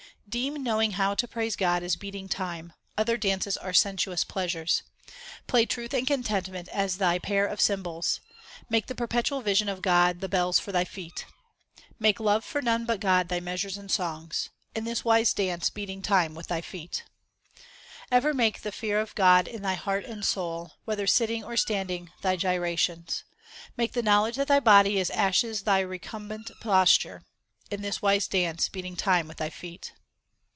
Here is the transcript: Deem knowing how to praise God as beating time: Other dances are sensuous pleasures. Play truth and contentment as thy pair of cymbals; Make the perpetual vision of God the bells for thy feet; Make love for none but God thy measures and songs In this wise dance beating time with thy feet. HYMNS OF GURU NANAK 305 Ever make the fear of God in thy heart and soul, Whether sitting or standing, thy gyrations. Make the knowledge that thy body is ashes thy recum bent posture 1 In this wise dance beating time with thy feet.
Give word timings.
Deem 0.29 0.63
knowing 0.63 0.91
how 0.91 1.13
to 1.13 1.27
praise 1.27 1.57
God 1.57 1.83
as 1.83 1.97
beating 1.97 2.29
time: 2.29 2.71
Other 2.97 3.17
dances 3.17 3.57
are 3.57 3.73
sensuous 3.73 4.23
pleasures. 4.23 4.81
Play 5.45 5.65
truth 5.65 5.93
and 5.93 6.07
contentment 6.07 6.69
as 6.69 6.99
thy 6.99 7.19
pair 7.19 7.45
of 7.45 7.59
cymbals; 7.59 8.21
Make 8.69 8.87
the 8.87 8.95
perpetual 8.95 9.41
vision 9.41 9.67
of 9.67 9.81
God 9.81 10.21
the 10.21 10.29
bells 10.29 10.57
for 10.57 10.71
thy 10.71 10.85
feet; 10.85 11.25
Make 11.99 12.17
love 12.21 12.45
for 12.45 12.61
none 12.61 12.85
but 12.85 13.01
God 13.01 13.27
thy 13.27 13.41
measures 13.41 13.75
and 13.75 13.91
songs 13.91 14.47
In 14.73 14.85
this 14.85 15.03
wise 15.03 15.33
dance 15.33 15.69
beating 15.69 16.01
time 16.01 16.33
with 16.33 16.47
thy 16.47 16.61
feet. 16.61 17.03
HYMNS 17.59 17.59
OF 17.59 18.09
GURU 18.09 18.19
NANAK 18.19 18.21
305 18.23 18.23
Ever 18.23 18.33
make 18.33 18.61
the 18.61 18.71
fear 18.71 18.99
of 19.01 19.15
God 19.15 19.47
in 19.49 19.61
thy 19.63 19.73
heart 19.75 20.05
and 20.05 20.23
soul, 20.23 20.75
Whether 20.85 21.07
sitting 21.07 21.43
or 21.43 21.57
standing, 21.57 22.09
thy 22.21 22.37
gyrations. 22.37 23.25
Make 23.75 23.91
the 23.91 24.01
knowledge 24.01 24.37
that 24.37 24.47
thy 24.47 24.61
body 24.61 24.97
is 24.97 25.09
ashes 25.09 25.63
thy 25.63 25.83
recum 25.83 26.29
bent 26.29 26.51
posture 26.61 27.25
1 27.67 27.79
In 27.79 27.81
this 27.81 28.01
wise 28.01 28.29
dance 28.29 28.69
beating 28.69 28.95
time 28.95 29.27
with 29.27 29.35
thy 29.35 29.49
feet. 29.49 29.91